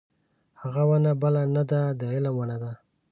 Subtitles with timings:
[0.61, 2.71] هغه ونه بله نه ده د علم ونه ده.